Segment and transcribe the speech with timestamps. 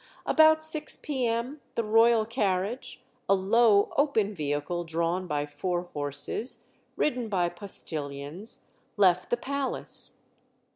[0.25, 1.61] About six p.m.
[1.75, 6.63] the royal carriage, a low open vehicle drawn by four horses,
[6.95, 8.65] ridden by postilions,
[8.97, 10.17] left the palace.